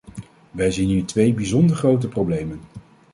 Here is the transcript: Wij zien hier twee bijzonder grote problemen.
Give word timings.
Wij 0.51 0.71
zien 0.71 0.87
hier 0.87 1.05
twee 1.05 1.33
bijzonder 1.33 1.75
grote 1.75 2.07
problemen. 2.07 2.59